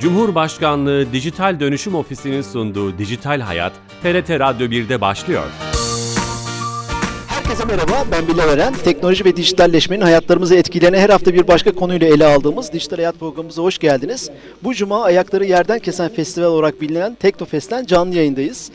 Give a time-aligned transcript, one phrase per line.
[0.00, 3.72] Cumhurbaşkanlığı Dijital Dönüşüm Ofisi'nin sunduğu Dijital Hayat,
[4.02, 5.44] TRT Radyo 1'de başlıyor.
[7.26, 8.74] Herkese merhaba, ben Bilal Eren.
[8.74, 13.62] Teknoloji ve dijitalleşmenin hayatlarımızı etkileyen her hafta bir başka konuyla ele aldığımız Dijital Hayat programımıza
[13.62, 14.30] hoş geldiniz.
[14.62, 18.70] Bu cuma ayakları yerden kesen festival olarak bilinen Teknofest'ten canlı yayındayız.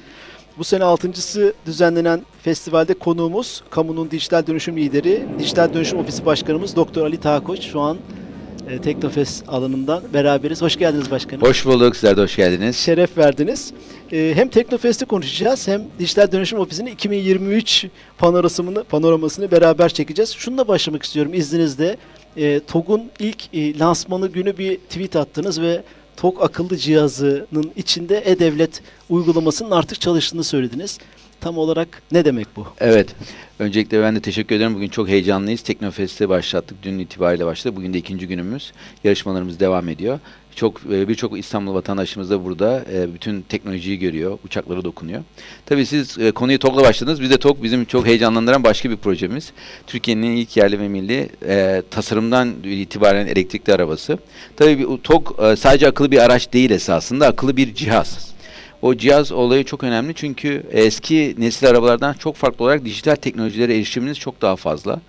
[0.58, 7.06] Bu sene altıncısı düzenlenen festivalde konuğumuz kamunun dijital dönüşüm lideri, Dijital Dönüşüm Ofisi Başkanımız Doktor
[7.06, 7.62] Ali Tağkoç.
[7.62, 7.98] Şu an
[8.70, 10.62] e, Teknofest alanından beraberiz.
[10.62, 11.42] Hoş geldiniz başkanım.
[11.42, 11.96] Hoş bulduk.
[11.96, 12.76] Sizler de hoş geldiniz.
[12.76, 13.74] Şeref verdiniz.
[14.12, 17.86] E, hem Teknofest'i konuşacağız hem Dijital Dönüşüm Ofisi'nin 2023
[18.18, 20.32] panoramasını, panoramasını beraber çekeceğiz.
[20.32, 21.98] Şununla başlamak istiyorum izninizle.
[22.38, 25.84] E, TOG'un ilk e, lansmanı günü bir tweet attınız ve
[26.18, 30.98] TOG akıllı cihazının içinde e-devlet uygulamasının artık çalıştığını söylediniz.
[31.46, 32.68] Tam olarak ne demek bu?
[32.80, 33.16] Evet.
[33.60, 34.76] Öncelikle ben de teşekkür ederim.
[34.76, 35.62] Bugün çok heyecanlıyız.
[35.62, 36.84] Teknofest'e başlattık.
[36.84, 37.76] Dün itibariyle başladı.
[37.76, 38.72] Bugün de ikinci günümüz.
[39.04, 40.20] Yarışmalarımız devam ediyor.
[40.56, 45.24] Çok e, birçok İstanbul vatandaşımız da burada e, bütün teknolojiyi görüyor, uçaklara dokunuyor.
[45.66, 47.22] Tabii siz e, konuyu TOG'la başladınız.
[47.22, 49.52] Biz de TOG bizim çok heyecanlandıran başka bir projemiz.
[49.88, 51.30] Türkiye'nin ilk yerli ve milli
[51.92, 54.18] tasarımdan itibaren elektrikli arabası.
[54.58, 58.35] Tabii TOG sadece akıllı bir araç değil esasında, akıllı bir cihaz.
[58.82, 64.20] O cihaz olayı çok önemli çünkü eski nesil arabalardan çok farklı olarak dijital teknolojilere erişiminiz
[64.20, 65.02] çok daha fazla.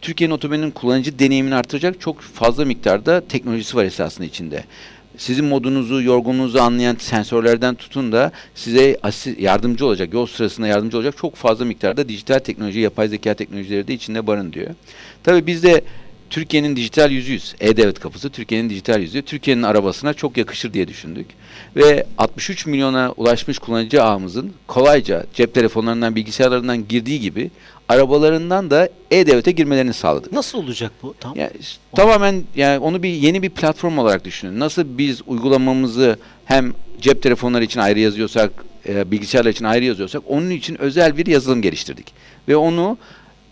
[0.00, 4.64] Türkiye'nin otomobilinin kullanıcı deneyimini artıracak çok fazla miktarda teknolojisi var esasında içinde.
[5.16, 8.98] Sizin modunuzu, yorgunluğunuzu anlayan sensörlerden tutun da size
[9.38, 13.94] yardımcı olacak, yol sırasında yardımcı olacak çok fazla miktarda dijital teknoloji, yapay zeka teknolojileri de
[13.94, 14.70] içinde barındırıyor.
[15.22, 15.84] Tabii biz de
[16.30, 17.54] Türkiye'nin dijital yüzüyüz.
[17.60, 19.22] E-Devlet kapısı Türkiye'nin dijital yüzü.
[19.22, 21.26] Türkiye'nin arabasına çok yakışır diye düşündük.
[21.76, 27.50] Ve 63 milyona ulaşmış kullanıcı ağımızın kolayca cep telefonlarından, bilgisayarlarından girdiği gibi
[27.88, 30.32] arabalarından da E-Devlet'e girmelerini sağladık.
[30.32, 31.14] Nasıl olacak bu?
[31.20, 31.36] Tam?
[31.36, 31.50] Yani,
[31.96, 34.60] tamamen yani onu bir yeni bir platform olarak düşünün.
[34.60, 38.50] Nasıl biz uygulamamızı hem cep telefonları için ayrı yazıyorsak,
[38.88, 42.12] e, bilgisayarlar için ayrı yazıyorsak onun için özel bir yazılım geliştirdik.
[42.48, 42.98] Ve onu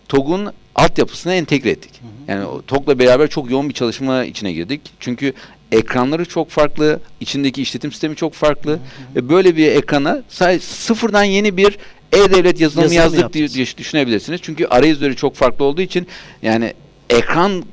[0.08, 1.92] TOG'un altyapısına entegre ettik.
[2.00, 2.17] Hı hı.
[2.28, 4.80] Yani TOG'la beraber çok yoğun bir çalışma içine girdik.
[5.00, 5.32] Çünkü
[5.72, 8.70] ekranları çok farklı, içindeki işletim sistemi çok farklı.
[8.70, 8.80] Hı hı.
[9.16, 10.22] Ve böyle bir ekrana
[10.60, 11.78] sıfırdan yeni bir
[12.12, 14.40] e-devlet yazılımı Yazılım yazdık diye, diye düşünebilirsiniz.
[14.42, 16.06] Çünkü arayüzleri çok farklı olduğu için
[16.42, 16.72] yani
[17.10, 17.64] ekran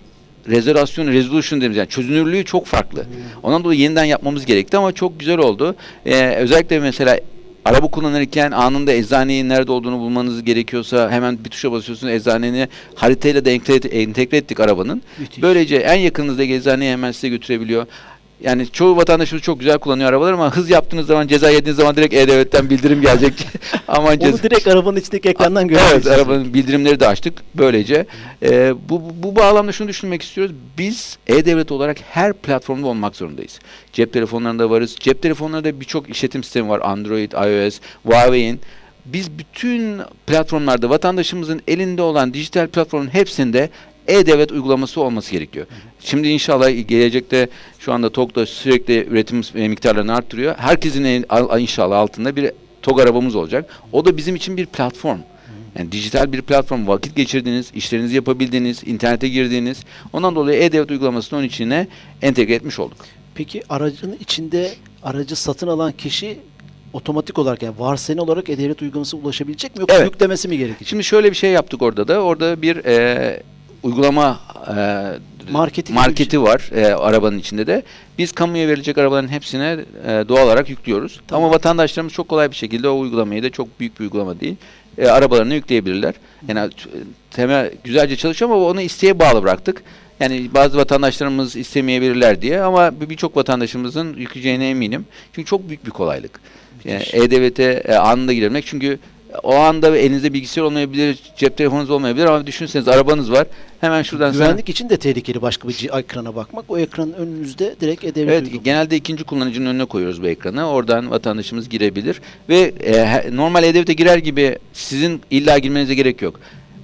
[0.49, 3.03] rezervasyon, resolution dediğimiz yani çözünürlüğü çok farklı.
[3.03, 3.11] Hmm.
[3.44, 5.75] Ondan dolayı yeniden yapmamız gerekti ama çok güzel oldu.
[6.05, 7.19] Ee, özellikle mesela
[7.65, 13.49] Araba kullanırken anında eczanenin nerede olduğunu bulmanız gerekiyorsa hemen bir tuşa basıyorsunuz eczaneni haritayla da
[13.49, 15.01] entegre, entegre ettik arabanın.
[15.19, 15.43] Müthiş.
[15.43, 17.85] Böylece en yakınınızdaki eczaneye hemen size götürebiliyor.
[18.44, 22.13] Yani çoğu vatandaşımız çok güzel kullanıyor arabalar ama hız yaptığınız zaman ceza yediğiniz zaman direkt
[22.13, 23.34] E-Devlet'ten bildirim gelecek.
[23.88, 24.44] Aman Onu ceza...
[24.44, 25.91] direkt arabanın içindeki ekrandan görüyoruz.
[25.94, 28.06] Evet arabanın bildirimleri de açtık böylece.
[28.44, 30.56] Ee, bu, bu bağlamda şunu düşünmek istiyoruz.
[30.78, 33.59] Biz E-Devlet olarak her platformda olmak zorundayız.
[33.94, 34.95] Cep telefonlarında varız.
[35.00, 36.81] Cep telefonlarında birçok işletim sistemi var.
[36.84, 38.59] Android, iOS, Huawei'in
[39.06, 43.69] biz bütün platformlarda vatandaşımızın elinde olan dijital platformun hepsinde
[44.07, 45.66] e-devlet uygulaması olması gerekiyor.
[45.99, 47.49] Şimdi inşallah gelecekte
[47.79, 50.55] şu anda TOG'da sürekli üretim miktarlarını arttırıyor.
[50.57, 51.25] Herkesin
[51.59, 52.51] inşallah altında bir
[52.81, 53.81] TOG arabamız olacak.
[53.91, 55.19] O da bizim için bir platform.
[55.79, 59.83] Yani dijital bir platform vakit geçirdiğiniz, işlerinizi yapabildiğiniz, internete girdiğiniz.
[60.13, 61.88] Ondan dolayı e-devlet uygulamasını onun içine
[62.21, 62.97] entegre etmiş olduk.
[63.35, 64.73] Peki aracın içinde
[65.03, 66.39] aracı satın alan kişi
[66.94, 70.05] otomatik olarak yani varsayılan olarak e-devlet uygulaması ulaşabilecek mi yoksa evet.
[70.05, 70.88] yüklemesi mi gerekecek?
[70.88, 72.21] Şimdi şöyle bir şey yaptık orada da.
[72.21, 73.44] Orada bir e,
[73.85, 74.40] uygulama
[74.78, 77.84] e, marketi, marketi var e, arabanın içinde de.
[78.18, 81.22] Biz kamuya verilecek arabaların hepsine e, doğal olarak yüklüyoruz.
[81.28, 81.44] Tamam.
[81.44, 84.56] Ama vatandaşlarımız çok kolay bir şekilde o uygulamayı da çok büyük bir uygulama değil.
[84.97, 86.13] E, arabalarına yükleyebilirler.
[86.47, 86.69] Yani
[87.31, 89.84] temel güzelce çalışıyor ama onu isteğe bağlı bıraktık.
[90.19, 95.06] Yani bazı vatandaşlarımız istemeyebilirler diye ama birçok vatandaşımızın yükleyeceğine eminim.
[95.34, 96.40] Çünkü çok büyük bir kolaylık.
[96.85, 98.66] Yani E-Devlet'e e, anında girmek.
[98.66, 99.00] Çünkü
[99.44, 103.48] o anda elinizde bilgisayar olmayabilir, cep telefonunuz olmayabilir ama düşünseniz arabanız var.
[103.81, 104.71] Hemen şuradan Güvenlik sana...
[104.71, 106.65] için de tehlikeli başka bir ekrana bakmak.
[106.68, 108.31] O ekranın önünüzde direkt edebilir.
[108.31, 108.63] Evet, uygulama.
[108.63, 110.69] genelde ikinci kullanıcının önüne koyuyoruz bu ekranı.
[110.69, 116.39] Oradan vatandaşımız girebilir ve e, normal e-devlete girer gibi sizin illa girmenize gerek yok.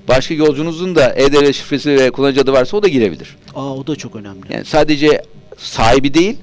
[0.07, 3.37] Başka yolcunuzun da e-devlet şifresi ve kullanıcı adı varsa o da girebilir.
[3.55, 4.53] Aa o da çok önemli.
[4.53, 5.21] Yani sadece
[5.57, 6.37] sahibi değil,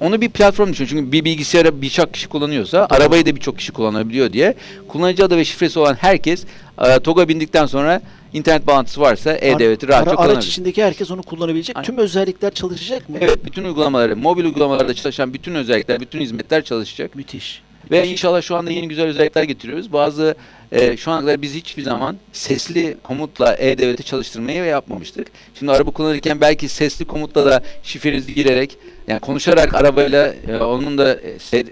[0.00, 0.86] onu bir platform düşün.
[0.86, 2.98] Çünkü bir bilgisayara birçok kişi kullanıyorsa Doğru.
[2.98, 4.54] arabayı da birçok kişi kullanabiliyor diye
[4.88, 6.44] kullanıcı adı ve şifresi olan herkes
[6.84, 8.00] e, TOG'a bindikten sonra
[8.32, 10.34] internet bağlantısı varsa e-devleti rahatça kullanabilir.
[10.34, 11.76] Araç içindeki herkes onu kullanabilecek.
[11.76, 11.86] Aynen.
[11.86, 13.16] Tüm özellikler çalışacak mı?
[13.20, 17.14] Evet, bütün uygulamaları, mobil uygulamalarda çalışan bütün özellikler, bütün hizmetler çalışacak.
[17.14, 17.62] Müthiş.
[17.90, 19.92] Ve inşallah şu anda yeni güzel özellikler getiriyoruz.
[19.92, 20.34] Bazı
[20.72, 25.28] e, şu ana kadar biz hiçbir zaman sesli komutla E-Devlet'i çalıştırmayı ve yapmamıştık.
[25.54, 28.76] Şimdi araba kullanırken belki sesli komutla da şifrenizi girerek
[29.08, 31.14] yani konuşarak arabayla e, onun da
[31.52, 31.64] e,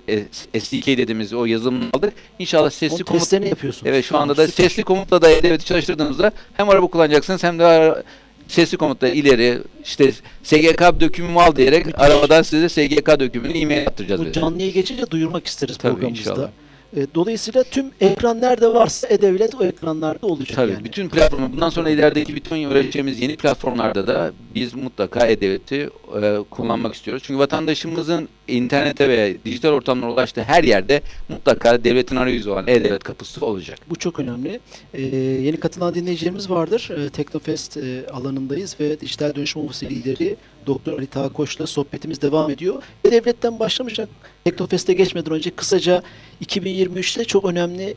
[0.55, 2.13] e, SDK dediğimiz o yazılımını aldık.
[2.39, 3.87] İnşallah sesli komut yapıyorsunuz.
[3.87, 8.03] Evet şu anda da sesli komutla da E-Devlet'i çalıştırdığınızda hem araba kullanacaksınız hem de ara-
[8.49, 10.13] sesli komutla ileri işte
[10.43, 12.01] SGK dökümümü al diyerek Müthiş.
[12.03, 14.21] arabadan size SGK dökümünü e-mail yaptıracağız.
[14.21, 16.31] Bu canlıya geçince duyurmak isteriz Tabii, programımızda.
[16.31, 16.49] inşallah.
[16.97, 20.85] E, Dolayısıyla tüm ekran nerede varsa E-Devlet o ekranlarda olacak Tabii yani.
[20.85, 25.91] bütün platform bundan sonra ilerideki bütün üreteceğimiz yeni platformlarda da biz mutlaka E-Devlet'i
[26.23, 27.23] e, kullanmak istiyoruz.
[27.27, 33.47] Çünkü vatandaşımızın internete ve dijital ortamlara ulaştığı her yerde mutlaka devletin arayüzü olan E-Devlet kapısı
[33.47, 33.79] olacak.
[33.91, 34.61] Bu çok önemli.
[34.95, 36.91] Ee, yeni katılan dinleyicilerimiz vardır.
[36.97, 42.51] Ee, Teknofest e, alanındayız ve dijital dönüşüm ofisi lideri Doktor Ali Taha Koç'la sohbetimiz devam
[42.51, 42.83] ediyor.
[43.07, 44.09] Ve devletten başlamışak
[44.45, 46.03] Teknofest'e geçmeden önce kısaca
[46.45, 47.97] 2023'te çok önemli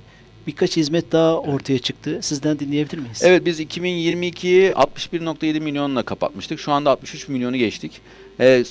[0.50, 2.20] birkaç hizmet daha ortaya çıktı.
[2.22, 3.22] Sizden dinleyebilir miyiz?
[3.24, 6.60] Evet biz 2022'yi 61.7 milyonla kapatmıştık.
[6.60, 8.02] Şu anda 63 milyonu geçtik.
[8.40, 8.64] E,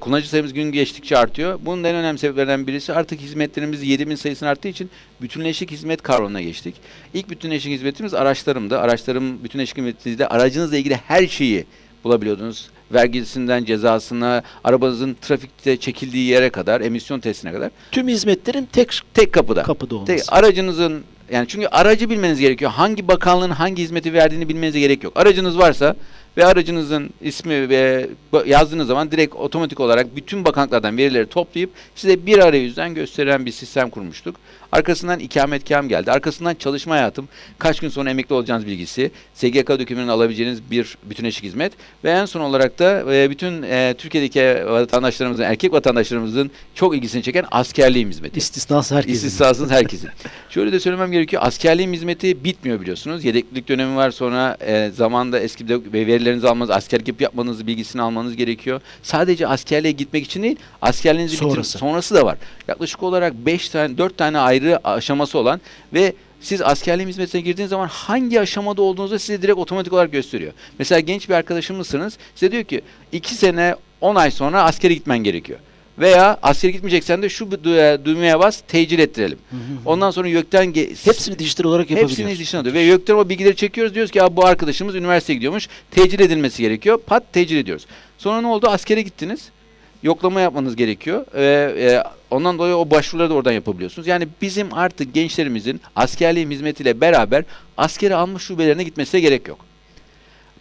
[0.00, 1.58] kullanıcı sayımız gün geçtikçe artıyor.
[1.62, 4.90] Bunun en önemli sebeplerinden birisi artık hizmetlerimiz 7000 sayısının arttığı için
[5.22, 6.74] bütünleşik hizmet kavramına geçtik.
[7.14, 8.78] İlk bütünleşik hizmetimiz araçlarımdı.
[8.78, 11.64] Araçlarım bütünleşik hizmetinizde aracınızla ilgili her şeyi
[12.04, 12.70] bulabiliyordunuz.
[12.92, 17.70] Vergisinden cezasına, arabanızın trafikte çekildiği yere kadar, emisyon testine kadar.
[17.90, 19.62] Tüm hizmetlerin tek Tek kapıda.
[19.62, 20.12] kapıda olması.
[20.16, 22.70] Tek, aracınızın yani çünkü aracı bilmeniz gerekiyor.
[22.70, 25.12] Hangi bakanlığın hangi hizmeti verdiğini bilmenize gerek yok.
[25.16, 25.96] Aracınız varsa
[26.36, 28.08] ve aracınızın ismi ve
[28.46, 33.90] yazdığınız zaman direkt otomatik olarak bütün bakanlıklardan verileri toplayıp size bir arayüzden gösteren bir sistem
[33.90, 34.36] kurmuştuk.
[34.72, 36.12] Arkasından ikametgahım geldi.
[36.12, 41.72] Arkasından çalışma hayatım, kaç gün sonra emekli olacağınız bilgisi, SGK dökümünü alabileceğiniz bir bütünleşik hizmet
[42.04, 47.44] ve en son olarak da e, bütün e, Türkiye'deki vatandaşlarımızın, erkek vatandaşlarımızın çok ilgisini çeken
[47.50, 48.38] askerliğim hizmeti.
[48.38, 49.26] İstisnası herkesin.
[49.26, 50.10] İstisnasız herkesin.
[50.50, 51.42] Şöyle de söylemem gerekiyor.
[51.44, 53.24] Askerliğin hizmeti bitmiyor biliyorsunuz.
[53.24, 54.10] Yedeklilik dönemi var.
[54.10, 58.80] Sonra e, zamanda eski bir de verilerinizi almanız, askerlik yapmanız, bilgisini almanız gerekiyor.
[59.02, 61.78] Sadece askerliğe gitmek için değil, askerliğinizi Sonrası.
[61.78, 62.38] sonrası da var.
[62.68, 65.60] Yaklaşık olarak 5 tane, 4 tane ayrı aşaması olan
[65.92, 70.52] ve siz askerliğin hizmetine girdiğiniz zaman hangi aşamada olduğunuzu size direkt otomatik olarak gösteriyor.
[70.78, 72.18] Mesela genç bir arkadaşımızsınız.
[72.34, 72.82] Size diyor ki
[73.12, 75.58] 2 sene 10 ay sonra askere gitmen gerekiyor.
[76.02, 79.38] Veya askere gitmeyeceksen de şu dü- düğmeye bas, tecil ettirelim.
[79.50, 79.62] Hı hı hı.
[79.84, 82.40] Ondan sonra YÖK'ten Hepsini dijital olarak yapabiliyoruz.
[82.40, 82.74] hepsini atıyor.
[82.74, 83.94] Ve YÖK'ten o bilgileri çekiyoruz.
[83.94, 85.68] Diyoruz ki "Abi bu arkadaşımız üniversiteye gidiyormuş.
[85.90, 86.98] Tecil edilmesi gerekiyor.
[87.06, 87.86] Pat tecil ediyoruz.
[88.18, 88.68] Sonra ne oldu?
[88.68, 89.48] Askere gittiniz.
[90.02, 91.26] Yoklama yapmanız gerekiyor.
[91.34, 94.08] Ve e, ondan dolayı o başvuruları da oradan yapabiliyorsunuz.
[94.08, 97.44] Yani bizim artık gençlerimizin askerliğin hizmetiyle beraber
[97.76, 99.58] askere almış şubelerine gitmesine gerek yok.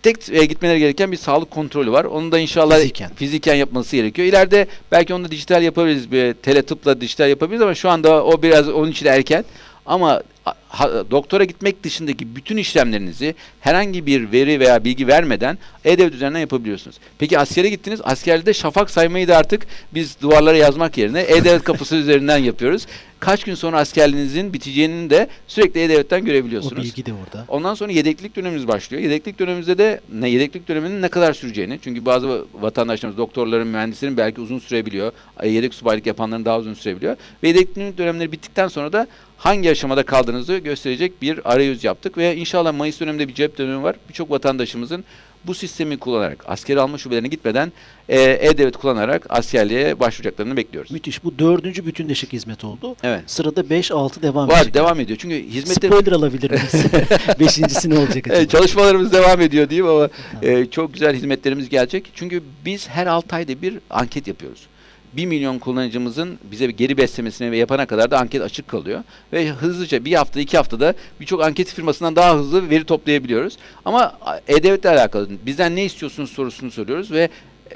[0.04, 2.04] Tek e, gitmeleri gereken bir sağlık kontrolü var.
[2.06, 3.12] Onu da inşallah Fiziken.
[3.16, 4.28] fiziken yapması gerekiyor.
[4.28, 6.12] İleride belki onu da dijital yapabiliriz.
[6.12, 9.46] Bir teletıpla dijital yapabiliriz ama şu anda o biraz onun için erken.
[9.86, 10.22] Ama
[10.70, 16.98] ha- doktora gitmek dışındaki bütün işlemlerinizi herhangi bir veri veya bilgi vermeden E-Devlet üzerinden yapabiliyorsunuz.
[17.20, 18.00] Peki askere gittiniz.
[18.04, 22.86] Askerde şafak saymayı da artık biz duvarlara yazmak yerine E-Devlet kapısı üzerinden yapıyoruz.
[23.22, 26.84] Kaç gün sonra askerliğinizin biteceğini de sürekli E-Devlet'ten O görebiliyorsunuz.
[26.84, 27.46] bilgi de orada.
[27.48, 29.04] Ondan sonra yedeklik dönemimiz başlıyor.
[29.04, 34.42] Yedeklik dönemimizde de ne yedeklik döneminin ne kadar süreceğini çünkü bazı vatandaşlarımız, doktorların, mühendislerin belki
[34.42, 35.12] uzun sürebiliyor.
[35.44, 37.16] Yedek subaylık yapanların daha uzun sürebiliyor.
[37.44, 39.08] Ve yedeklik dönemleri bittikten sonra da
[39.42, 43.96] hangi aşamada kaldığınızı gösterecek bir arayüz yaptık ve inşallah Mayıs döneminde bir cep dönemi var.
[44.10, 45.04] Birçok vatandaşımızın
[45.46, 47.72] bu sistemi kullanarak askeri alma şubelerine gitmeden
[48.10, 50.92] e, E-Devlet kullanarak askerliğe başvuracaklarını bekliyoruz.
[50.92, 51.24] Müthiş.
[51.24, 52.96] Bu dördüncü bütünleşik hizmet oldu.
[53.04, 53.22] Evet.
[53.28, 54.74] Sırada 5-6 devam Var, edecek.
[54.74, 55.20] devam ediyor.
[55.22, 56.74] Çünkü hizmetler Spoiler alabilir miyiz?
[57.40, 58.48] Beşincisi ne olacak acaba?
[58.48, 60.10] Çalışmalarımız devam ediyor diyeyim ama
[60.42, 62.12] e, çok güzel hizmetlerimiz gelecek.
[62.16, 64.68] Çünkü biz her 6 ayda bir anket yapıyoruz.
[65.14, 69.04] 1 milyon kullanıcımızın bize geri beslemesine ve yapana kadar da anket açık kalıyor.
[69.34, 73.58] Ve hızlıca bir hafta iki haftada birçok anket firmasından daha hızlı veri toplayabiliyoruz.
[73.86, 77.30] Ama E-Devlet'le alakalı bizden ne istiyorsunuz sorusunu soruyoruz ve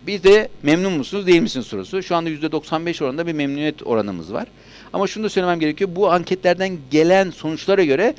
[0.08, 2.04] bir de memnun musunuz değil misiniz sorusu.
[2.04, 4.48] Şu anda %95 oranında bir memnuniyet oranımız var.
[4.94, 5.89] Ama şunu da söylemem gerekiyor.
[5.96, 8.15] Bu anketlerden gelen sonuçlara göre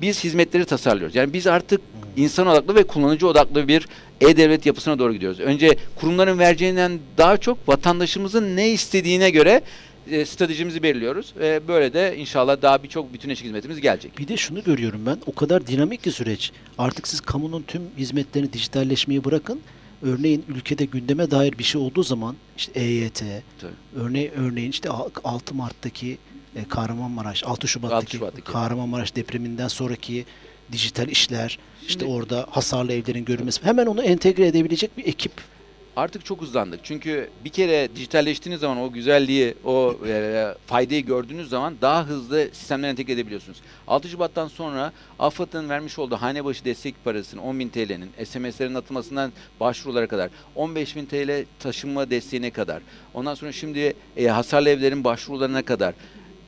[0.00, 1.14] biz hizmetleri tasarlıyoruz.
[1.16, 1.80] Yani biz artık
[2.16, 3.88] insan odaklı ve kullanıcı odaklı bir
[4.20, 5.40] e-devlet yapısına doğru gidiyoruz.
[5.40, 9.62] Önce kurumların vereceğinden daha çok vatandaşımızın ne istediğine göre
[10.10, 11.32] e, stratejimizi belirliyoruz.
[11.38, 14.18] Ve böyle de inşallah daha birçok bütünleşik hizmetimiz gelecek.
[14.18, 15.18] Bir de şunu görüyorum ben.
[15.26, 16.52] O kadar dinamik ki süreç.
[16.78, 19.60] Artık siz kamunun tüm hizmetlerini dijitalleşmeyi bırakın.
[20.02, 23.22] Örneğin ülkede gündeme dair bir şey olduğu zaman işte EYT,
[23.60, 23.72] Tabii.
[23.96, 26.18] örneğin, örneğin işte al- 6 Mart'taki
[26.56, 28.52] e, Kahramanmaraş, 6 Şubat'taki, 6 Şubat'taki.
[28.52, 30.24] Kahramanmaraş depreminden sonraki
[30.72, 33.62] dijital işler, işte Şimdi- orada hasarlı evlerin görülmesi.
[33.64, 35.32] Hemen onu entegre edebilecek bir ekip
[35.96, 36.80] Artık çok hızlandık.
[36.82, 42.90] Çünkü bir kere dijitalleştiğiniz zaman o güzelliği, o e, faydayı gördüğünüz zaman daha hızlı sistemlere
[42.90, 43.58] entegre edebiliyorsunuz.
[43.88, 50.06] 6 Şubat'tan sonra AFAD'ın vermiş olduğu hane başı destek parasının 10.000 TL'nin SMS'lerin atılmasından başvurulara
[50.06, 52.82] kadar 15.000 TL taşınma desteğine kadar
[53.14, 55.94] ondan sonra şimdi e, hasarlı evlerin başvurularına kadar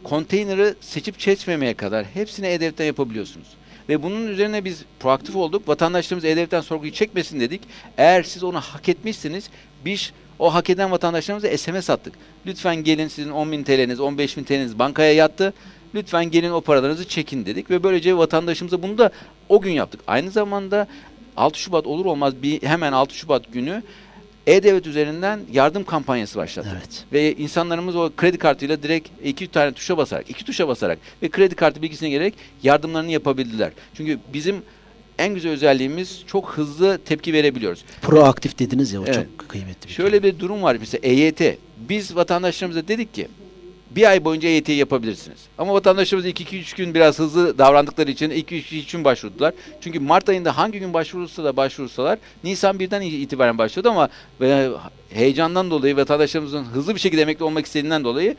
[0.05, 3.47] konteyneri seçip seçmemeye kadar hepsini E-Devlet'ten yapabiliyorsunuz.
[3.89, 5.69] Ve bunun üzerine biz proaktif olduk.
[5.69, 7.61] Vatandaşlarımız E-Devlet'ten sorguyu çekmesin dedik.
[7.99, 9.51] Eğer siz onu hak etmişsiniz
[9.85, 12.15] biz o hak eden vatandaşlarımıza SMS attık.
[12.47, 15.53] Lütfen gelin sizin 10.000 TL'niz, 15.000 TL'niz bankaya yattı.
[15.95, 17.71] Lütfen gelin o paralarınızı çekin dedik.
[17.71, 19.11] Ve böylece vatandaşımıza bunu da
[19.49, 20.01] o gün yaptık.
[20.07, 20.87] Aynı zamanda
[21.37, 23.83] 6 Şubat olur olmaz bir hemen 6 Şubat günü
[24.49, 26.73] E-Devlet üzerinden yardım kampanyası başlattık.
[26.77, 27.05] Evet.
[27.13, 31.55] Ve insanlarımız o kredi kartıyla direkt iki tane tuşa basarak, iki tuşa basarak ve kredi
[31.55, 33.73] kartı bilgisine gerek yardımlarını yapabildiler.
[33.95, 34.63] Çünkü bizim
[35.19, 37.85] en güzel özelliğimiz çok hızlı tepki verebiliyoruz.
[38.03, 39.15] Proaktif dediniz ya o Evet.
[39.15, 41.59] çok kıymetli bir Şöyle bir durum var mesela EYT.
[41.89, 43.29] Biz vatandaşlarımıza dedik ki
[43.91, 45.39] bir ay boyunca EYT'yi yapabilirsiniz.
[45.59, 49.55] Ama vatandaşlarımız 2-3 gün biraz hızlı davrandıkları için 2-3 gün başvurdular.
[49.81, 54.09] Çünkü Mart ayında hangi gün başvurursa da başvursalar Nisan 1'den itibaren başladı ama
[54.41, 54.69] ve
[55.11, 58.37] heyecandan dolayı vatandaşlarımızın hızlı bir şekilde emekli olmak istediğinden dolayı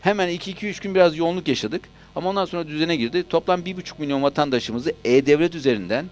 [0.00, 1.82] hemen 2-2-3 gün biraz yoğunluk yaşadık.
[2.16, 3.24] Ama ondan sonra düzene girdi.
[3.28, 6.06] Toplam 1,5 milyon vatandaşımızı E-Devlet üzerinden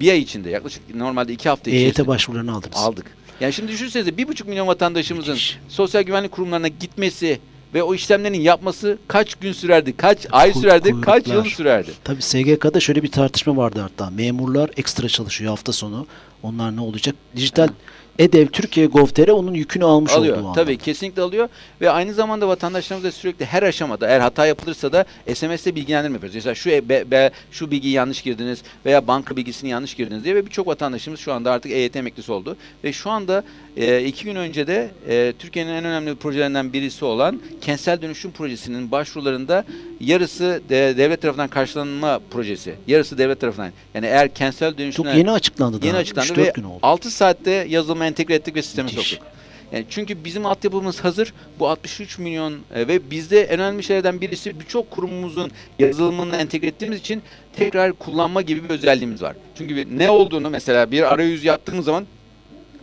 [0.00, 2.76] bir ay içinde yaklaşık normalde 2 hafta EYT içerisinde başvurularını aldınız.
[2.76, 3.16] aldık.
[3.40, 5.58] Yani şimdi düşünsenize bir buçuk milyon vatandaşımızın Müthiş.
[5.68, 7.40] sosyal güvenlik kurumlarına gitmesi
[7.74, 11.90] ve o işlemlerin yapması kaç gün sürerdi, kaç ay Kuy- sürerdi, kaç yıl sürerdi.
[12.04, 14.10] Tabii SGK'da şöyle bir tartışma vardı hatta.
[14.10, 16.06] Memurlar ekstra çalışıyor hafta sonu.
[16.42, 17.14] Onlar ne olacak?
[17.36, 17.68] Dijital
[18.18, 20.38] EDEV Türkiye Gov.tr onun yükünü almış alıyor.
[20.38, 20.52] anda.
[20.52, 21.48] Tabii kesinlikle alıyor
[21.80, 25.04] ve aynı zamanda vatandaşlarımız da sürekli her aşamada eğer hata yapılırsa da
[25.34, 26.34] SMS'le bilgilendirme yapıyoruz.
[26.34, 30.34] Mesela şu e- be- be- şu bilgiyi yanlış girdiniz veya banka bilgisini yanlış girdiniz diye
[30.34, 33.44] ve birçok vatandaşımız şu anda artık EYT emeklisi oldu ve şu anda
[33.76, 38.90] e, iki gün önce de e, Türkiye'nin en önemli projelerinden birisi olan kentsel dönüşüm projesinin
[38.90, 39.64] başvurularında
[40.00, 42.74] yarısı de, devlet tarafından karşılanma projesi.
[42.86, 43.72] Yarısı devlet tarafından.
[43.94, 45.86] Yani eğer kentsel dönüşüm Çok yeni açıklandı daha.
[45.86, 46.78] Yeni açıklandı 3-4 ve gün oldu.
[46.82, 49.08] 6 saatte yazılıma entegre ettik ve sisteme Müthiş.
[49.08, 49.28] soktuk.
[49.72, 51.34] Yani çünkü bizim altyapımız hazır.
[51.58, 57.00] Bu 63 milyon e, ve bizde en önemli şeylerden birisi birçok kurumumuzun yazılımını entegre ettiğimiz
[57.00, 57.22] için
[57.56, 59.36] tekrar kullanma gibi bir özelliğimiz var.
[59.58, 62.06] Çünkü ne olduğunu mesela bir arayüz yaptığımız zaman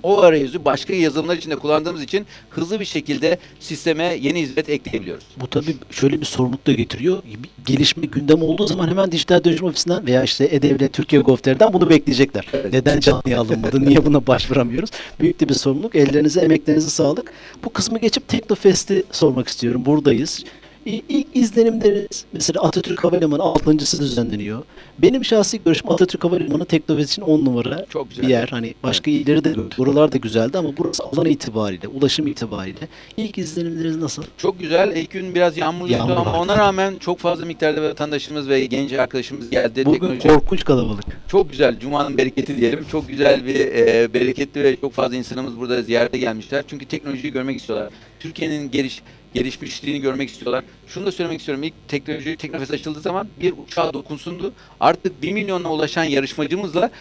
[0.04, 5.24] o arayüzü başka yazılımlar içinde kullandığımız için hızlı bir şekilde sisteme yeni hizmet ekleyebiliyoruz.
[5.38, 7.24] Bu tabii şöyle bir sorumluluk da getiriyor.
[7.66, 12.48] Gelişme gündem olduğu zaman hemen dijital dönüşüm ofisinden veya işte E-Devlet Türkiye Gov.tr'den bunu bekleyecekler.
[12.54, 12.74] Evet.
[12.74, 13.86] Neden canlıya alınmadı?
[13.86, 14.90] Niye buna başvuramıyoruz?
[15.20, 15.96] Büyük de bir sorumluluk.
[15.96, 17.34] Ellerinize, emeklerinize sağlık.
[17.66, 19.86] Bu kısmı geçip Teknofest'i sormak istiyorum.
[19.86, 20.44] Buradayız.
[20.86, 24.64] İlk izlenimleriniz mesela Atatürk Havalimanı 6.sı düzenleniyor.
[25.00, 28.24] Benim şahsi görüşüm Atatürk Havalimanı Teknofest için 10 numara Çok güzel.
[28.26, 28.48] bir yer.
[28.48, 29.78] Hani başka illeri de gördük.
[29.78, 32.88] Buralar da güzeldi ama burası alan itibariyle, ulaşım itibariyle.
[33.18, 34.24] İlk izlenimleriniz nasıl?
[34.38, 34.96] Çok güzel.
[34.96, 39.50] İlk gün biraz yağmurluydu Yağmur ama ona rağmen çok fazla miktarda vatandaşımız ve genç arkadaşımız
[39.50, 39.86] geldi.
[39.86, 41.04] Bugün Teknoloji- korkunç kalabalık.
[41.28, 41.80] Çok güzel.
[41.80, 42.86] Cuma'nın bereketi diyelim.
[42.92, 46.64] Çok güzel bir e, bereketli ve çok fazla insanımız burada ziyarete gelmişler.
[46.68, 47.90] Çünkü teknolojiyi görmek istiyorlar.
[48.20, 49.02] Türkiye'nin geliş
[49.34, 50.64] gelişmişliğini görmek istiyorlar.
[50.88, 51.64] Şunu da söylemek istiyorum.
[51.64, 54.54] İlk teknoloji Teknofest açıldığı zaman bir uçağa dokunsundu.
[54.80, 56.92] Artık 1 milyona ulaşan yarışmacımızla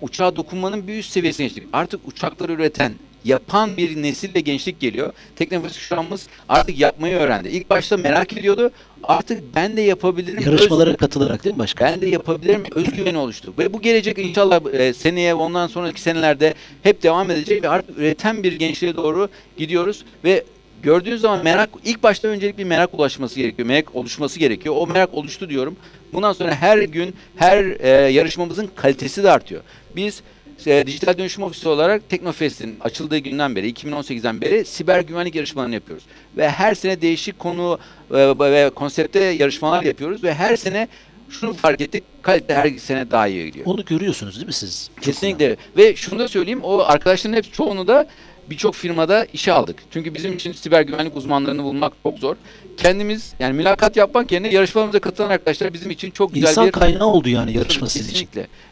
[0.00, 1.64] uçağa dokunmanın bir üst seviyesine geçtik.
[1.72, 2.92] Artık uçakları üreten,
[3.24, 5.12] yapan bir nesil ve gençlik geliyor.
[5.36, 7.48] Teknofest kuşağımız artık yapmayı öğrendi.
[7.48, 8.70] İlk başta merak ediyordu.
[9.02, 10.42] Artık ben de yapabilirim.
[10.44, 11.88] Yarışmalara katılarak değil mi başkan?
[11.92, 13.54] Ben de yapabilirim özgüveni oluştu.
[13.58, 18.42] Ve bu gelecek inşallah e, seneye ondan sonraki senelerde hep devam edecek ve artık üreten
[18.42, 20.44] bir gençliğe doğru gidiyoruz ve
[20.86, 23.68] gördüğünüz zaman merak ilk başta öncelik bir merak ulaşması gerekiyor.
[23.68, 24.74] Merak oluşması gerekiyor.
[24.78, 25.76] O merak oluştu diyorum.
[26.12, 29.62] Bundan sonra her gün her e, yarışmamızın kalitesi de artıyor.
[29.96, 30.22] Biz
[30.66, 36.04] e, Dijital Dönüşüm Ofisi olarak Teknofest'in açıldığı günden beri 2018'den beri siber güvenlik yarışmalarını yapıyoruz.
[36.36, 37.78] Ve her sene değişik konu
[38.10, 40.88] e, ve konsepte yarışmalar yapıyoruz ve her sene
[41.30, 42.04] şunu fark ettik.
[42.22, 43.66] Kalite her sene daha iyi gidiyor.
[43.66, 44.90] Onu görüyorsunuz değil mi siz?
[45.00, 45.56] Kesinlikle.
[45.76, 46.60] Ve şunu da söyleyeyim.
[46.62, 48.06] O arkadaşların hepsi çoğunu da
[48.50, 49.82] birçok firmada işe aldık.
[49.90, 52.36] Çünkü bizim için siber güvenlik uzmanlarını bulmak çok zor.
[52.76, 57.06] Kendimiz yani mülakat yapmak yerine yarışmalarımıza katılan arkadaşlar bizim için çok güzel İnsan bir kaynağı
[57.08, 58.28] oldu yani yarışma sizin için.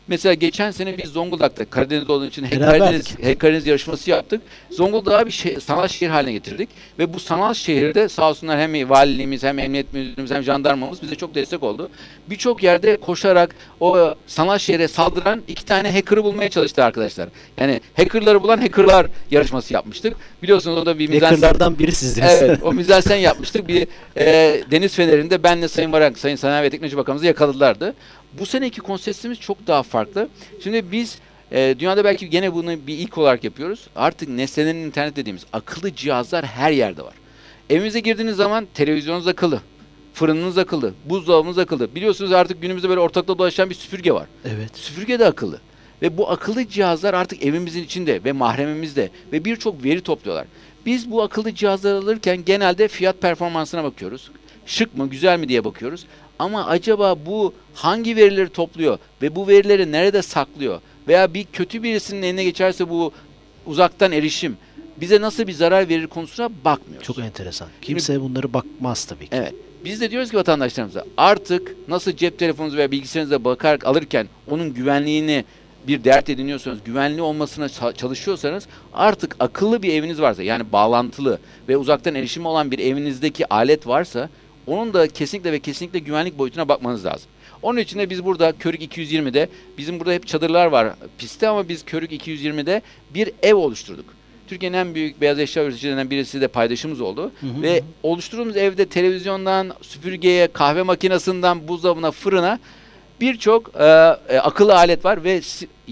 [0.09, 2.45] Mesela geçen sene biz Zonguldak'ta Karadeniz olduğu için.
[2.45, 4.43] Hekkaradeniz, Hekkaradeniz yarışması yaptık.
[4.71, 6.69] Zonguldak'ı bir şey, sanal şehir haline getirdik.
[6.99, 11.35] Ve bu sanal şehirde sağ olsunlar hem valiliğimiz hem emniyet müdürümüz hem jandarmamız bize çok
[11.35, 11.91] destek oldu.
[12.31, 17.29] Birçok yerde koşarak o sanal şehre saldıran iki tane hacker'ı bulmaya çalıştı arkadaşlar.
[17.59, 20.17] Yani hacker'ları bulan hacker'lar yarışması yapmıştık.
[20.43, 22.31] Biliyorsunuz o da bir mizansen- Hackerlardan biri sizdiniz.
[22.43, 23.69] Evet, o mizansen yapmıştık.
[23.69, 24.25] Bir e,
[24.71, 27.95] deniz fenerinde benle Sayın Varank, Sayın Sanayi ve Teknoloji Bakanımızı yakaladılardı.
[28.39, 30.29] Bu seneki konseptimiz çok daha farklı.
[30.65, 31.19] Şimdi biz
[31.53, 33.87] E, dünyada belki gene bunu bir ilk olarak yapıyoruz.
[33.97, 37.15] Artık nesnelerin internet dediğimiz akıllı cihazlar her yerde var.
[37.71, 39.61] Evinize girdiğiniz zaman televizyonunuz akıllı,
[40.15, 41.95] fırınınız akıllı, buzdolabınız akıllı.
[41.95, 44.27] Biliyorsunuz artık günümüzde böyle ortakta dolaşan bir süpürge var.
[44.45, 44.77] Evet.
[44.77, 45.61] Süpürge de akıllı.
[46.03, 50.47] Ve bu akıllı cihazlar artık evimizin içinde ve mahremimizde ve birçok veri topluyorlar.
[50.87, 54.31] Biz bu akıllı cihazları alırken genelde fiyat performansına bakıyoruz.
[54.67, 56.07] Şık mı, güzel mi diye bakıyoruz.
[56.39, 60.81] Ama acaba bu hangi verileri topluyor ve bu verileri nerede saklıyor?
[61.09, 63.13] Veya bir kötü birisinin eline geçerse bu
[63.67, 64.57] uzaktan erişim
[64.97, 67.07] bize nasıl bir zarar verir konusuna bakmıyoruz.
[67.07, 67.69] Çok enteresan.
[67.83, 69.31] Kimse bunları bakmaz tabii ki.
[69.33, 69.55] Evet.
[69.85, 75.45] Biz de diyoruz ki vatandaşlarımıza artık nasıl cep telefonunuza veya bilgisayarınıza bakarak alırken onun güvenliğini
[75.89, 81.39] bir dert ediniyorsanız, güvenli olmasına ça- çalışıyorsanız artık akıllı bir eviniz varsa yani bağlantılı
[81.69, 84.29] ve uzaktan erişimi olan bir evinizdeki alet varsa
[84.67, 87.29] onun da kesinlikle ve kesinlikle güvenlik boyutuna bakmanız lazım.
[87.63, 89.49] Onun için de biz burada Körük 220'de
[89.79, 92.83] bizim burada hep çadırlar var pistte ama biz Körük 220'de
[93.15, 94.05] bir ev oluşturduk.
[94.49, 97.33] Türkiye'nin en büyük beyaz eşya üreticilerinden birisi de paydaşımız oldu.
[97.63, 102.59] Ve oluşturduğumuz evde televizyondan, süpürgeye, kahve makinesinden, buzdolabına, fırına
[103.21, 105.41] birçok e, e, akıllı alet var ve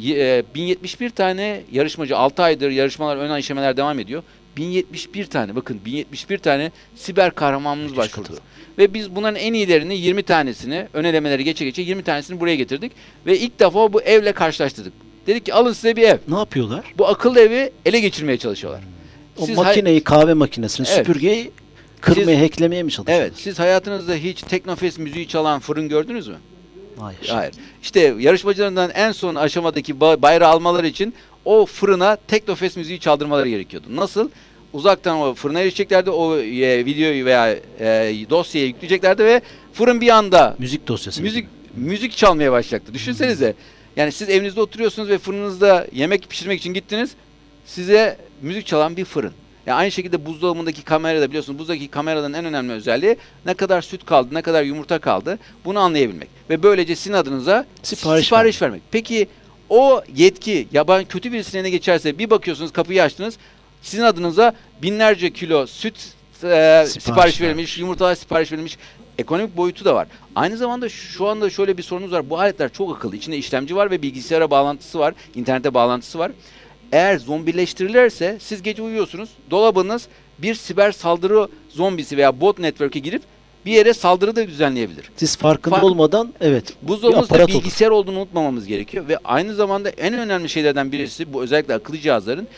[0.06, 4.22] e, 1071 tane yarışmacı 6 aydır yarışmalar ön aşamalar devam ediyor.
[4.56, 8.38] 1071 tane bakın 1071 tane siber kahramanımız başvurdu.
[8.78, 12.92] Ve biz bunların en iyilerini 20 tanesini ön elemeleri geçe geçe 20 tanesini buraya getirdik
[13.26, 14.92] ve ilk defa bu evle karşılaştırdık.
[15.26, 16.18] Dedik ki alın size bir ev.
[16.28, 16.84] Ne yapıyorlar?
[16.98, 18.82] Bu akıllı evi ele geçirmeye çalışıyorlar.
[19.38, 20.98] O Siz makineyi, kahve makinesini, Evet.
[20.98, 21.50] süpürgeyi
[22.00, 23.26] kırmaya, hacklemeye mi çalışıyorlar?
[23.26, 26.36] Evet, siz hayatınızda hiç Teknofest müziği çalan fırın gördünüz mü?
[26.98, 27.28] Hayır.
[27.28, 27.54] Hayır.
[27.82, 33.86] İşte yarışmacılarından en son aşamadaki ba- bayrağı almaları için o fırına Teknofest müziği çaldırmaları gerekiyordu.
[33.90, 34.28] Nasıl?
[34.72, 39.40] Uzaktan o fırına erişeceklerdi, o e, videoyu veya e, dosyayı yükleyeceklerdi ve
[39.72, 41.22] fırın bir anda Müzik dosyası.
[41.22, 41.46] müzik
[41.76, 42.94] müzik çalmaya başlayacaktı.
[42.94, 43.54] Düşünsenize.
[43.96, 47.10] Yani siz evinizde oturuyorsunuz ve fırınınızda yemek pişirmek için gittiniz.
[47.66, 49.32] Size müzik çalan bir fırın.
[49.66, 53.16] Yani aynı şekilde buzdolabındaki kamerada biliyorsunuz buzdaki kameradan en önemli özelliği
[53.46, 56.28] ne kadar süt kaldı, ne kadar yumurta kaldı bunu anlayabilmek.
[56.50, 58.82] Ve böylece sizin adınıza Sipariş sipariş, vermek.
[58.90, 59.28] Peki
[59.68, 63.38] o yetki yabancı kötü birisinin eline geçerse bir bakıyorsunuz kapıyı açtınız
[63.82, 65.94] sizin adınıza binlerce kilo süt
[66.44, 68.78] e, sipariş, verilmiş, yumurtalar sipariş verilmiş.
[69.18, 70.08] Ekonomik boyutu da var.
[70.34, 72.30] Aynı zamanda şu anda şöyle bir sorunumuz var.
[72.30, 73.16] Bu aletler çok akıllı.
[73.16, 75.14] İçinde işlemci var ve bilgisayara bağlantısı var.
[75.34, 76.32] internete bağlantısı var.
[76.92, 79.28] Eğer zombileştirirlerse siz gece uyuyorsunuz.
[79.50, 83.22] Dolabınız bir siber saldırı zombisi veya bot network'e girip
[83.66, 85.10] bir yere saldırı da düzenleyebilir.
[85.16, 86.74] Siz farkında Fark- olmadan evet.
[86.82, 87.58] Buzdolabımızda aparat olur.
[87.58, 92.48] bilgisayar olduğunu unutmamamız gerekiyor ve aynı zamanda en önemli şeylerden birisi bu özellikle akıllı cihazların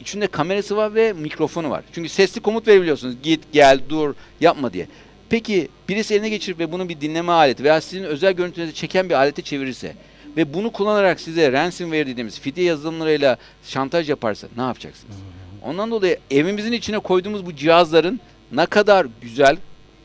[0.00, 1.84] içinde kamerası var ve mikrofonu var.
[1.92, 3.14] Çünkü sesli komut verebiliyorsunuz.
[3.22, 4.86] Git, gel, dur, yapma diye.
[5.28, 9.14] Peki birisi eline geçirip ve bunu bir dinleme aleti veya sizin özel görüntülerinizi çeken bir
[9.14, 9.94] alete çevirirse
[10.36, 15.16] ve bunu kullanarak size ransomware dediğimiz fidye yazılımlarıyla şantaj yaparsa ne yapacaksınız?
[15.62, 18.20] Ondan dolayı evimizin içine koyduğumuz bu cihazların
[18.52, 19.56] ne kadar güzel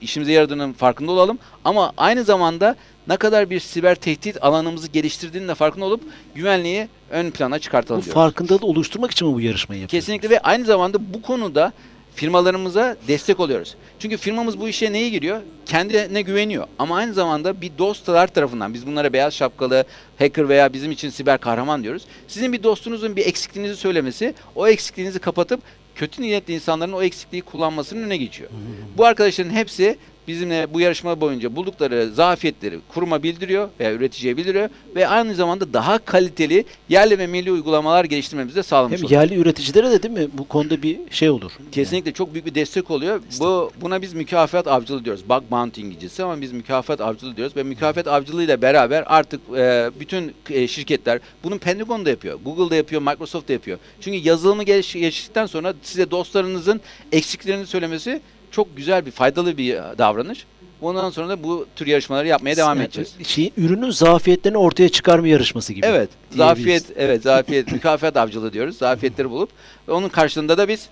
[0.02, 2.76] işimize yaradığının farkında olalım ama aynı zamanda
[3.08, 6.02] ne kadar bir siber tehdit alanımızı geliştirdiğinin de farkında olup
[6.36, 8.14] güvenliği ön plana Bu çıkartalım diyoruz.
[8.14, 10.06] farkındalığı oluşturmak için mi bu yarışmayı yapıyorsunuz?
[10.06, 11.74] Kesinlikle ve aynı zamanda bu konuda
[12.16, 13.76] firmalarımıza destek oluyoruz.
[14.00, 15.42] Çünkü firmamız bu işe neye giriyor?
[15.66, 16.68] Kendine güveniyor.
[16.80, 19.86] Ama aynı zamanda bir dostlar tarafından biz bunlara beyaz şapkalı
[20.20, 22.04] hacker veya bizim için siber kahraman diyoruz.
[22.28, 25.60] Sizin bir dostunuzun bir eksikliğinizi söylemesi o eksikliğinizi kapatıp
[25.96, 28.50] kötü niyetli insanların o eksikliği kullanmasının önüne geçiyor.
[28.98, 29.98] Bu arkadaşların hepsi
[30.32, 35.98] bizimle bu yarışma boyunca buldukları zafiyetleri kuruma bildiriyor veya üreticiye bildiriyor ve aynı zamanda daha
[35.98, 39.22] kaliteli yerli ve milli uygulamalar geliştirmemizi de sağlamış Hem oluyor.
[39.22, 41.52] yerli üreticilere de değil mi bu konuda bir şey olur.
[41.72, 43.22] Kesinlikle çok büyük bir destek oluyor.
[43.40, 45.30] Bu buna biz mükafat avcılığı diyoruz.
[45.30, 50.34] Bug bounty İngilizcesi ama biz mükafat avcılığı diyoruz ve mükafat avcılığıyla beraber artık e, bütün
[50.50, 53.78] e, şirketler bunun Pentagon da yapıyor, Google da yapıyor, Microsoft da yapıyor.
[54.02, 59.84] Çünkü yazılımı geliş, geçtikten sonra size dostlarınızın eksiklerini söylemesi çok güzel bir faydalı bir e,
[59.98, 60.46] davranış.
[60.82, 63.16] Ondan sonra da bu tür yarışmaları yapmaya devam Yani edeceğiz.
[63.28, 65.86] Şey, ürünün zafiyetlerini ortaya çıkarma yarışması gibi.
[65.86, 68.78] Evet, zafiyet, evet zafiyet, mükafat avcılığı diyoruz.
[68.78, 69.50] Zafiyetleri bulup
[69.88, 70.90] onun karşılığında da biz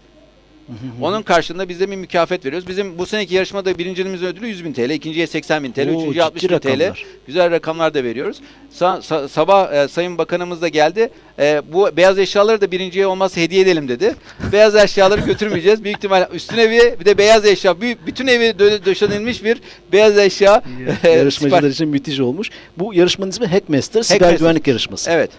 [1.02, 2.68] onun karşılığında biz de bir mükafat veriyoruz.
[2.68, 6.12] Bizim bu seneki yarışmada birincimizin ödülü 100 bin TL, ikinciye 80 bin TL, Oo, üçüncüye
[6.12, 6.54] ciddi 60 bin TL.
[6.80, 7.06] rakamlar.
[7.28, 8.38] Güzel rakamlar da veriyoruz.
[8.80, 11.10] Sa- sa- sabah e, Sayın Bakanımız da geldi.
[11.40, 14.16] E, bu beyaz eşyaları da birinciye olmazsa hediye edelim dedi.
[14.52, 15.84] beyaz eşyaları götürmeyeceğiz.
[15.84, 19.58] Büyük ihtimal üstüne bir, bir de beyaz eşya, büyük, bütün evi dö- döşenilmiş bir
[19.92, 20.64] beyaz eşya.
[21.04, 22.50] Yarışmacılar için müthiş olmuş.
[22.78, 24.40] Bu yarışmanın ismi Hackmaster, siber Hackmaster.
[24.40, 25.12] güvenlik yarışması.
[25.12, 25.32] Evet.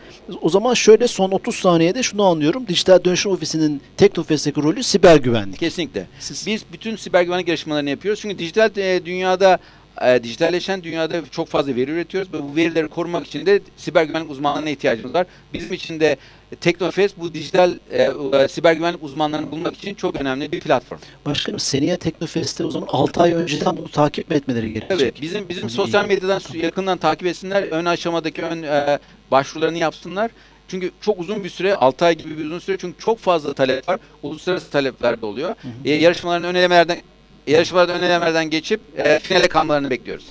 [0.43, 2.67] O zaman şöyle son 30 saniyede şunu anlıyorum.
[2.69, 5.59] Dijital Dönüşüm Ofisi'nin Teknofest'teki rolü siber güvenlik.
[5.61, 6.07] Kesinlikle.
[6.19, 8.21] Siz- Biz bütün siber güvenlik yarışmalarını yapıyoruz.
[8.21, 9.59] Çünkü dijital e, dünyada
[10.07, 14.31] e, dijitalleşen dünyada çok fazla veri üretiyoruz ve bu verileri korumak için de siber güvenlik
[14.31, 15.27] uzmanlarına ihtiyacımız var.
[15.55, 16.17] Bizim için de
[16.61, 20.99] Teknofest bu dijital e, e, siber güvenlik uzmanlarını bulmak için çok önemli bir platform.
[21.27, 25.15] Başkanım seneye Teknofest'te o zaman 6 ay önceden bunu takip etmeleri gerekecek?
[25.15, 25.73] Tabii bizim bizim Tabii.
[25.73, 27.63] sosyal medyadan yakından takip etsinler.
[27.63, 28.99] Ön aşamadaki ön e,
[29.31, 30.31] başvurularını yapsınlar.
[30.69, 33.89] Çünkü çok uzun bir süre, 6 ay gibi bir uzun süre çünkü çok fazla talep
[33.89, 34.01] var.
[34.23, 35.55] Uluslararası talepler de oluyor.
[35.85, 36.99] E, yarışmaların ön elemelerden
[37.47, 40.25] yarışmalardan ön elemelerden geçip e, finale kalmalarını bekliyoruz.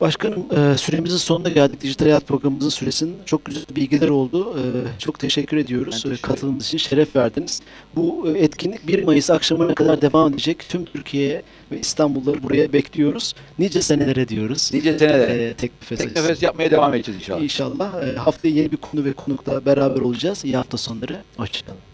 [0.00, 1.80] Başkanım e, süremizin sonuna geldik.
[1.80, 4.58] Dijital Hayat programımızın süresinin çok güzel bilgiler oldu.
[4.58, 4.62] E,
[4.98, 5.94] çok teşekkür ediyoruz.
[6.04, 7.60] Ben teşekkür E, Katılımınız için şeref verdiniz.
[7.96, 10.66] Bu e, etkinlik 1 Mayıs akşamına kadar devam edecek.
[10.68, 13.34] Tüm Türkiye ve İstanbul'ları buraya bekliyoruz.
[13.58, 14.70] Nice senelere diyoruz.
[14.74, 15.44] Nice senelere.
[15.44, 17.42] E, Teknofest Teknofest yapmaya devam edeceğiz inşallah.
[17.42, 18.02] İnşallah.
[18.02, 20.44] E, haftaya yeni bir konu ve konukla beraber olacağız.
[20.44, 21.16] İyi hafta sonları.
[21.36, 21.93] Hoşçakalın.